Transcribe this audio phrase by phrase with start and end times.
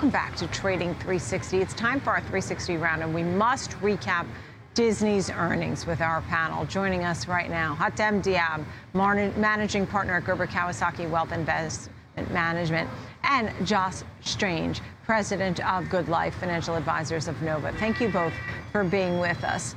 [0.00, 1.58] Welcome back to Trading 360.
[1.58, 4.26] It's time for our 360 round, and we must recap
[4.72, 6.64] Disney's earnings with our panel.
[6.64, 8.64] Joining us right now, Hatem Dhiab,
[9.36, 12.88] managing partner at Gerber Kawasaki Wealth Investment Management,
[13.24, 17.70] and Josh Strange, president of Good Life Financial Advisors of Nova.
[17.74, 18.32] Thank you both
[18.72, 19.76] for being with us.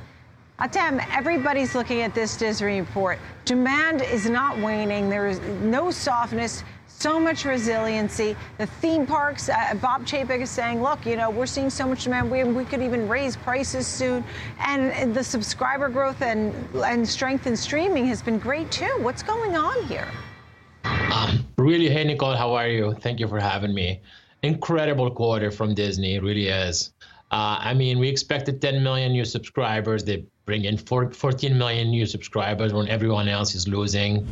[0.58, 3.18] Hatem, everybody's looking at this Disney report.
[3.44, 5.10] Demand is not waning.
[5.10, 6.64] There is no softness
[6.98, 8.36] so much resiliency.
[8.58, 12.04] The theme parks, uh, Bob Chapek is saying, look, you know, we're seeing so much
[12.04, 14.24] demand, we, we could even raise prices soon.
[14.58, 18.92] And the subscriber growth and, and strength in streaming has been great too.
[19.00, 20.08] What's going on here?
[20.84, 22.94] Um, really, hey, Nicole, how are you?
[23.00, 24.00] Thank you for having me.
[24.42, 26.92] Incredible quarter from Disney, really is.
[27.34, 30.04] Uh, I mean, we expected 10 million new subscribers.
[30.04, 34.24] They bring in 14 million new subscribers when everyone else is losing.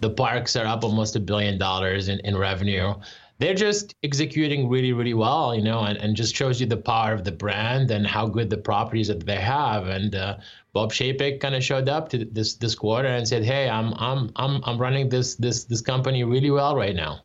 [0.00, 2.94] The parks are up almost a billion dollars in, in revenue.
[3.38, 7.12] They're just executing really, really well, you know, and, and just shows you the power
[7.12, 9.86] of the brand and how good the properties that they have.
[9.88, 10.38] And uh,
[10.72, 14.32] Bob Chapek kind of showed up to this this quarter and said, "Hey, I'm I'm
[14.36, 17.20] I'm I'm running this this this company really well right now."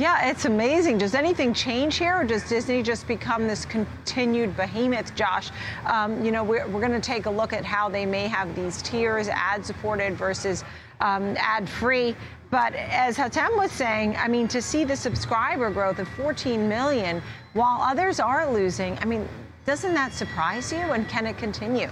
[0.00, 0.96] Yeah, it's amazing.
[0.96, 5.50] Does anything change here, or does Disney just become this continued behemoth, Josh?
[5.84, 8.56] Um, you know, we're, we're going to take a look at how they may have
[8.56, 10.64] these tiers, ad supported versus
[11.02, 12.16] um, ad free.
[12.50, 17.20] But as Hatem was saying, I mean, to see the subscriber growth of 14 million
[17.52, 19.28] while others are losing, I mean,
[19.66, 20.78] doesn't that surprise you?
[20.78, 21.90] And can it continue?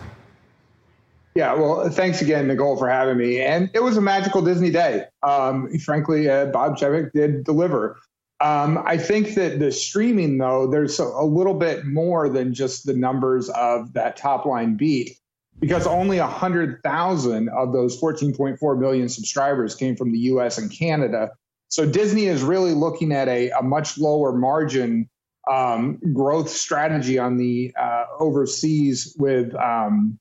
[1.39, 3.41] Yeah, well, thanks again, Nicole, for having me.
[3.41, 5.05] And it was a magical Disney day.
[5.22, 8.00] Um, frankly, uh, Bob Chapek did deliver.
[8.41, 12.86] Um, I think that the streaming, though, there's a, a, little bit more than just
[12.86, 15.17] the numbers of that top line beat,
[15.61, 21.30] because only 100,000 of those 14.4 million subscribers came from the US and Canada.
[21.69, 25.08] So Disney is really looking at a, a much lower margin
[25.48, 30.19] um, growth strategy on the uh, overseas with um,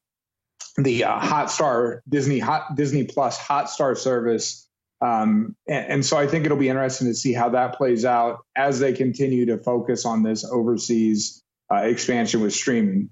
[0.77, 4.67] the uh, Hotstar Disney Hot Disney Plus Hotstar service.
[5.01, 8.39] Um, and, and, so I think it'll be interesting to see how that plays out
[8.55, 13.11] as they continue to focus on this overseas uh, expansion with streaming.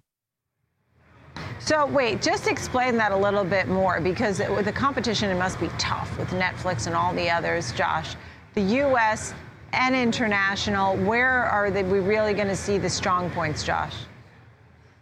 [1.60, 5.38] So wait, just explain that a little bit more because it, with the competition, it
[5.38, 7.72] must be tough with Netflix and all the others.
[7.74, 8.16] Josh,
[8.56, 9.36] the U.S.
[9.74, 13.96] and international, where are we really going to see the strong points, Josh?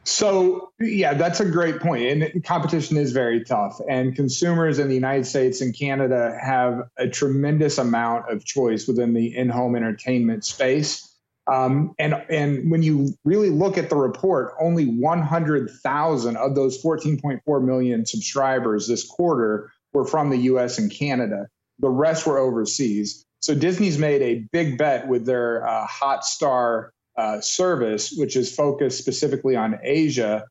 [0.04, 2.04] So yeah, that's a great point.
[2.04, 3.80] And competition is very tough.
[3.90, 9.14] And consumers in the United States and Canada have a tremendous amount of choice within
[9.14, 11.10] the in-home entertainment space.
[11.52, 17.64] Um, and and when you really look at the report, only 100,000 of those 14.4
[17.64, 20.78] million subscribers this quarter were from the U.S.
[20.78, 21.48] and Canada.
[21.80, 23.26] The rest were overseas.
[23.42, 28.98] So Disney's made a big bet with their uh, Hotstar uh, service, which is focused
[28.98, 30.46] specifically on Asia.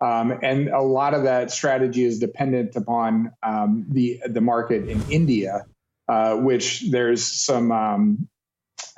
[0.00, 5.02] Um, and a lot of that strategy is dependent upon um, the the market in
[5.10, 5.66] India,
[6.08, 8.28] uh, which there's some um,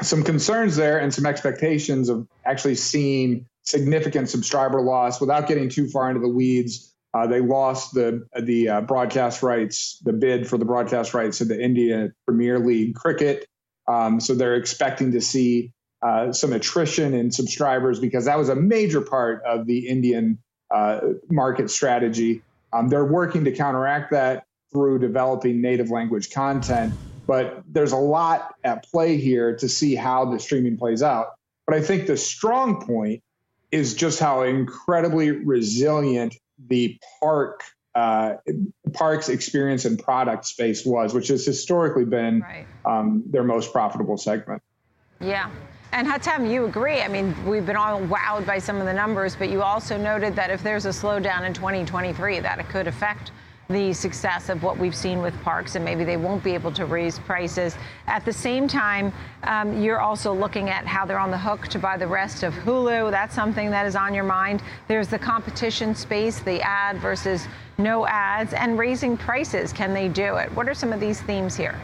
[0.02, 5.20] some concerns there and some expectations of actually seeing significant subscriber loss.
[5.20, 9.98] Without getting too far into the weeds, uh, they lost the the uh, broadcast rights,
[10.04, 13.46] the bid for the broadcast rights to the India Premier League cricket.
[13.88, 18.56] Um, so they're expecting to see uh, some attrition in subscribers because that was a
[18.56, 20.38] major part of the Indian
[20.70, 22.42] uh, market strategy.
[22.72, 26.94] Um, they're working to counteract that through developing native language content,
[27.26, 31.34] but there's a lot at play here to see how the streaming plays out.
[31.66, 33.22] But I think the strong point
[33.70, 36.36] is just how incredibly resilient
[36.68, 37.62] the park
[37.94, 38.34] uh,
[38.92, 42.66] parks experience and product space was, which has historically been right.
[42.84, 44.62] um, their most profitable segment.
[45.20, 45.50] Yeah.
[45.92, 47.00] And Hatem, you agree.
[47.00, 50.36] I mean, we've been all wowed by some of the numbers, but you also noted
[50.36, 53.32] that if there's a slowdown in 2023, that it could affect
[53.68, 56.86] the success of what we've seen with parks, and maybe they won't be able to
[56.86, 57.76] raise prices.
[58.06, 59.12] At the same time,
[59.44, 62.52] um, you're also looking at how they're on the hook to buy the rest of
[62.54, 63.10] Hulu.
[63.10, 64.62] That's something that is on your mind.
[64.88, 67.46] There's the competition space, the ad versus
[67.78, 69.72] no ads, and raising prices.
[69.72, 70.50] Can they do it?
[70.52, 71.78] What are some of these themes here?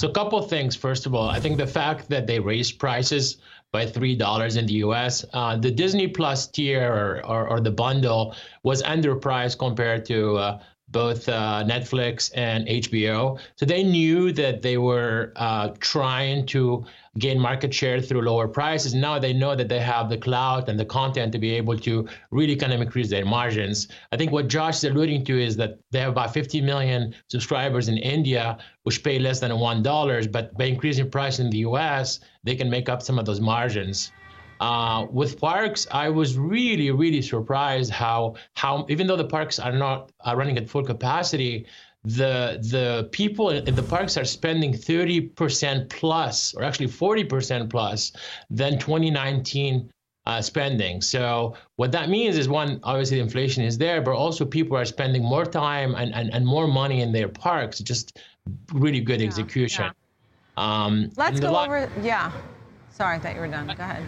[0.00, 0.74] So a couple of things.
[0.74, 3.36] First of all, I think the fact that they raised prices
[3.70, 5.26] by three dollars in the U.S.
[5.34, 10.60] Uh, the Disney Plus tier or, or, or, the bundle was underpriced compared to uh,
[10.90, 13.38] both uh, Netflix and HBO.
[13.56, 16.84] So they knew that they were uh, trying to
[17.18, 18.94] gain market share through lower prices.
[18.94, 22.08] Now they know that they have the clout and the content to be able to
[22.30, 23.88] really kind of increase their margins.
[24.12, 27.88] I think what Josh is alluding to is that they have about 50 million subscribers
[27.88, 32.54] in India, which pay less than $1, but by increasing price in the US, they
[32.54, 34.12] can make up some of those margins.
[34.60, 39.72] Uh, with parks, I was really, really surprised how how even though the parks are
[39.72, 41.66] not are running at full capacity,
[42.04, 48.12] the the people in the parks are spending 30% plus, or actually 40% plus,
[48.50, 49.90] than 2019
[50.26, 51.00] uh, spending.
[51.00, 54.84] So what that means is one, obviously the inflation is there, but also people are
[54.84, 57.78] spending more time and, and, and more money in their parks.
[57.78, 58.18] Just
[58.74, 59.86] really good Yeah, execution.
[59.86, 59.92] yeah.
[60.84, 61.90] Um, Let's go la- over.
[62.02, 62.30] Yeah.
[62.90, 63.66] Sorry, I thought you were done.
[63.66, 64.04] Go ahead.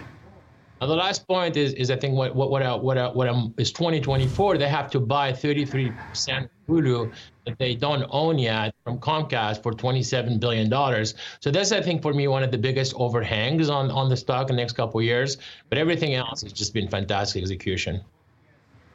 [0.82, 3.28] Now, the last point is, is I think what what what I, what I, what
[3.28, 4.58] I'm, is 2024.
[4.58, 7.12] They have to buy 33 percent Hulu
[7.46, 11.14] that they don't own yet from Comcast for 27 billion dollars.
[11.38, 14.50] So that's I think for me one of the biggest overhangs on on the stock
[14.50, 15.36] in the next couple years.
[15.68, 18.00] But everything else has just been fantastic execution.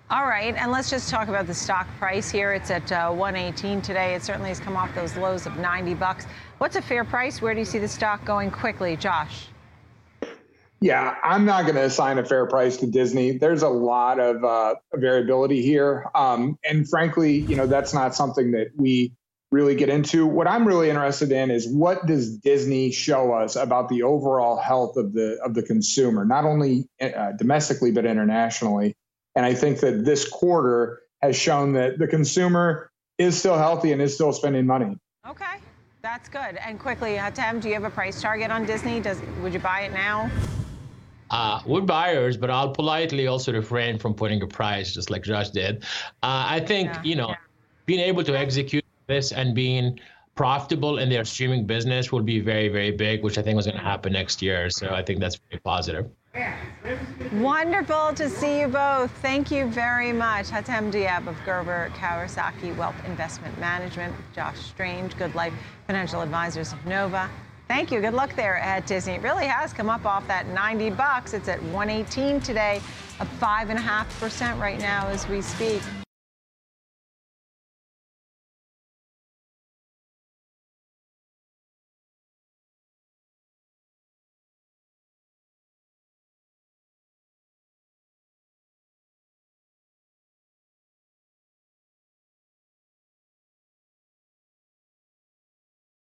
[0.09, 2.51] All right, and let's just talk about the stock price here.
[2.51, 4.13] It's at uh, 118 today.
[4.13, 6.25] It certainly has come off those lows of 90 bucks.
[6.57, 7.41] What's a fair price?
[7.41, 9.47] Where do you see the stock going quickly, Josh?
[10.79, 13.37] Yeah, I'm not going to assign a fair price to Disney.
[13.37, 16.05] There's a lot of uh, variability here.
[16.13, 19.13] Um, and frankly, you know, that's not something that we
[19.51, 20.25] really get into.
[20.27, 24.97] What I'm really interested in is what does Disney show us about the overall health
[24.97, 28.95] of the of the consumer, not only uh, domestically but internationally.
[29.35, 34.01] And I think that this quarter has shown that the consumer is still healthy and
[34.01, 34.97] is still spending money.
[35.27, 35.57] Okay,
[36.01, 36.57] that's good.
[36.57, 38.99] And quickly, Hatem, do you have a price target on Disney?
[38.99, 40.29] Does would you buy it now?
[41.29, 45.49] Uh, we're buyers, but I'll politely also refrain from putting a price, just like Josh
[45.49, 45.83] did.
[46.23, 47.35] Uh, I think Yeah, you know, yeah.
[47.85, 49.99] being able to execute this and being
[50.35, 53.77] profitable in their streaming business will be very, very big, which I think was going
[53.77, 54.69] to happen next year.
[54.69, 56.09] So I think that's very positive.
[57.33, 59.11] Wonderful to see you both.
[59.23, 60.47] Thank you very much.
[60.47, 65.53] Hatem Dhiab of Gerber Kawasaki Wealth Investment Management, Josh Strange, Good Life
[65.87, 67.29] Financial Advisors of Nova.
[67.67, 67.99] Thank you.
[67.99, 69.13] Good luck there at Disney.
[69.13, 71.33] It really has come up off that 90 bucks.
[71.33, 72.81] It's at 118 today,
[73.19, 73.25] a
[73.81, 75.81] half percent right now as we speak.